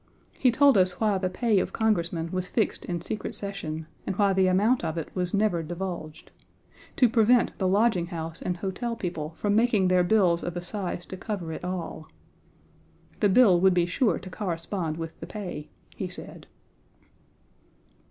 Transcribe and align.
He 0.33 0.49
told 0.49 0.79
us 0.79 0.99
why 0.99 1.19
the 1.19 1.29
pay 1.29 1.59
of 1.59 1.73
Congressmen 1.73 2.31
was 2.31 2.47
fixed 2.47 2.85
in 2.85 3.01
secret 3.01 3.35
session, 3.35 3.85
and 4.07 4.15
why 4.15 4.33
the 4.33 4.47
amount 4.47 4.83
of 4.83 4.97
it 4.97 5.15
was 5.15 5.31
never 5.31 5.61
divulged 5.61 6.31
to 6.95 7.07
prevent 7.07 7.55
the 7.59 7.67
lodginghouse 7.67 8.41
and 8.41 8.57
hotel 8.57 8.95
people 8.95 9.35
from 9.37 9.55
making 9.55 9.89
their 9.89 10.03
bills 10.03 10.41
of 10.43 10.57
a 10.57 10.61
size 10.63 11.05
to 11.05 11.17
cover 11.17 11.53
it 11.53 11.63
all. 11.63 12.07
"The 13.19 13.29
bill 13.29 13.61
would 13.61 13.75
be 13.75 13.85
sure 13.85 14.17
to 14.17 14.29
correspond 14.31 14.97
with 14.97 15.19
the 15.19 15.27
pay," 15.27 15.69
he 15.95 16.07
said. 16.07 16.47